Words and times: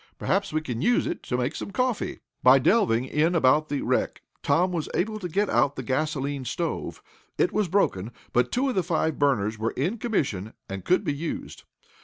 Perhaps 0.17 0.51
we 0.51 0.61
can 0.61 0.81
use 0.81 1.05
it 1.05 1.21
to 1.21 1.37
make 1.37 1.55
some 1.55 1.69
coffee." 1.69 2.21
By 2.41 2.57
delving 2.57 3.05
in 3.05 3.35
about 3.35 3.69
the 3.69 3.83
wreck, 3.83 4.23
Tom 4.41 4.71
was 4.71 4.89
able 4.95 5.19
to 5.19 5.29
get 5.29 5.47
out 5.47 5.75
the 5.75 5.83
gasolene 5.83 6.43
stove. 6.43 7.03
It 7.37 7.51
was 7.51 7.67
broken, 7.67 8.11
but 8.33 8.51
two 8.51 8.67
of 8.67 8.73
the 8.73 8.81
five 8.81 9.19
burners 9.19 9.59
were 9.59 9.75
in 9.77 9.99
commission, 9.99 10.53
and 10.67 10.83
could 10.85 11.03
be 11.03 11.13
used. 11.13 11.65